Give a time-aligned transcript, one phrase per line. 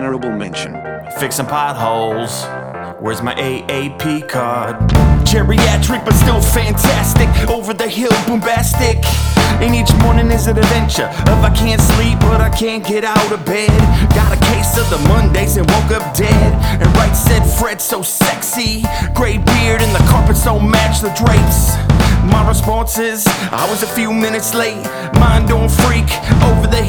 [0.00, 0.72] honorable mention.
[1.18, 2.46] Fixing potholes.
[3.02, 4.76] Where's my AARP card?
[5.28, 7.28] Geriatric, but still fantastic.
[7.50, 8.96] Over the hill, bombastic.
[9.60, 11.08] And each morning is an adventure.
[11.12, 13.68] If I can't sleep, but I can't get out of bed.
[14.14, 16.52] Got a case of the Mondays and woke up dead.
[16.80, 18.82] And right said Fred, so sexy.
[19.12, 21.76] Gray beard and the carpets don't match the drapes.
[22.24, 24.82] My response is, I was a few minutes late.
[25.18, 26.08] Mind don't freak.
[26.44, 26.79] Over the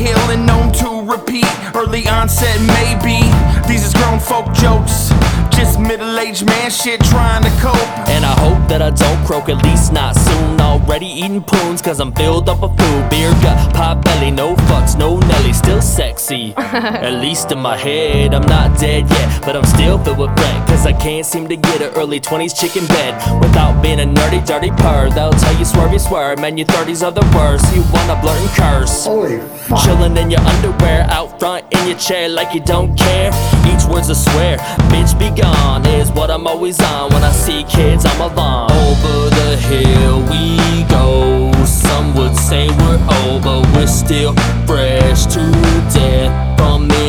[1.12, 1.46] repeat.
[1.76, 3.20] Early onset, maybe.
[3.68, 5.10] These is grown folk jokes.
[5.52, 7.92] Just middle aged man shit trying to cope.
[8.10, 10.60] And I hope that I don't croak, at least not soon.
[10.62, 13.10] Already eating prunes, cause I'm filled up with food.
[13.10, 15.82] Beer gut, pot belly, no fucks, no Nelly, still
[16.32, 16.54] sexy.
[16.58, 20.68] at least in my head, I'm not dead yet, but I'm still filled with regret.
[20.68, 24.46] Cause I can't seem to get an early 20s chicken bed without being a nerdy,
[24.46, 25.10] dirty purr.
[25.10, 27.66] They'll tell you swervy swear, man, your 30s are the worst.
[27.76, 29.06] You wanna blurt and curse.
[29.06, 29.80] Holy fuck.
[29.80, 33.32] Chillin' in your underwear, out front in your chair like you don't care.
[33.68, 34.58] Each word's a swear,
[34.90, 37.12] bitch be gone is what I'm always on.
[37.14, 38.72] When I see kids, I'm along.
[38.72, 41.52] Over the hill we go.
[41.66, 44.34] Some would say we're old, but we're still
[44.66, 45.61] fresh to death from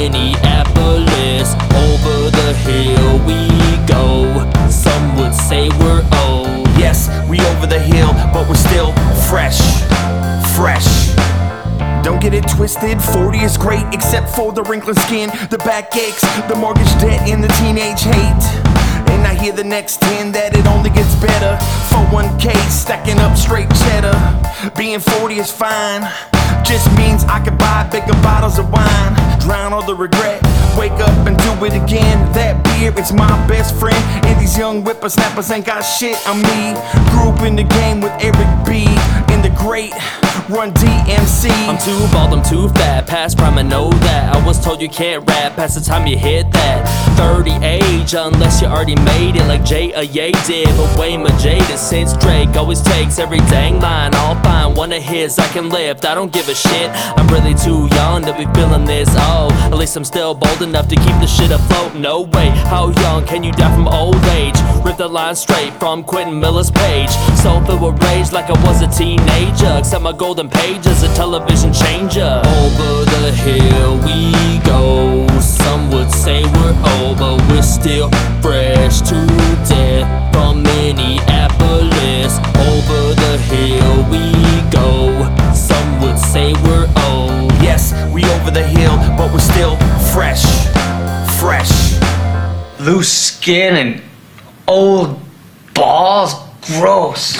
[0.02, 1.54] Minneapolis.
[1.78, 3.46] Over the hill we
[3.86, 4.50] go.
[4.68, 6.66] Some would say we're old.
[6.74, 8.90] Yes, we over the hill, but we're still
[9.30, 9.60] fresh.
[10.56, 11.14] Fresh.
[12.02, 16.22] Don't get it twisted, 40 is great, except for the wrinkling skin, the back aches,
[16.48, 18.44] the mortgage debt, and the teenage hate.
[19.14, 21.54] And I hear the next 10 that it only gets better.
[21.94, 24.18] 401k, stacking up straight cheddar.
[24.76, 26.02] Being 40 is fine,
[26.64, 28.11] just means I could buy bigger
[29.92, 30.40] the regret,
[30.76, 32.16] wake up and do it again.
[32.32, 33.96] That beer, it's my best friend.
[34.24, 36.72] And these young whippersnappers ain't got shit on me.
[37.10, 38.81] Grew up in the game with Eric B.
[40.70, 41.50] DMC.
[41.68, 43.06] I'm too bald, I'm too fat.
[43.06, 44.36] Past prime, I know that.
[44.36, 48.62] I was told you can't rap past the time you hit that 30 age, unless
[48.62, 50.68] you already made it like Jay or did.
[50.76, 54.14] But way my jaded since Drake always takes every dang line.
[54.14, 56.04] I'll find one of his I can lift.
[56.04, 56.90] I don't give a shit.
[57.16, 59.08] I'm really too young to be feeling this.
[59.12, 61.94] Oh, at least I'm still bold enough to keep the shit afloat.
[61.94, 64.56] No way, how young can you die from old age?
[64.84, 67.10] Rip the line straight from Quentin Miller's page.
[67.42, 69.76] So filled with rage like I was a teenager.
[69.78, 72.42] Except my golden page is a television changer.
[72.44, 75.26] Over the hill we go.
[75.40, 79.26] Some would say we're old, but we're still fresh to
[79.68, 82.38] death from Minneapolis.
[82.68, 84.32] Over the hill we
[84.70, 85.12] go.
[85.54, 87.52] Some would say we're old.
[87.62, 89.76] Yes, we over the hill, but we're still
[90.12, 90.44] fresh.
[91.40, 92.00] Fresh.
[92.80, 94.02] Loose skin and
[94.66, 95.20] old
[95.74, 96.34] balls.
[96.78, 97.36] Gross.